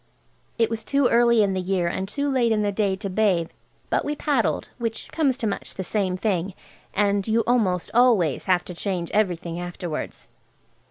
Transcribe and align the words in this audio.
It 0.57 0.67
was 0.71 0.83
too 0.83 1.07
early 1.09 1.43
in 1.43 1.53
the 1.53 1.61
year 1.61 1.87
and 1.87 2.07
too 2.07 2.27
late 2.27 2.51
in 2.51 2.63
the 2.63 2.71
day 2.71 2.95
to 2.95 3.07
bathe, 3.07 3.51
but 3.91 4.03
we 4.03 4.15
paddled, 4.15 4.69
which 4.79 5.09
comes 5.11 5.37
to 5.37 5.45
much 5.45 5.75
the 5.75 5.83
same 5.83 6.17
thing, 6.17 6.55
and 6.91 7.27
you 7.27 7.41
almost 7.45 7.91
always 7.93 8.45
have 8.45 8.65
to 8.65 8.73
change 8.73 9.11
everything 9.11 9.59
afterwards. 9.59 10.27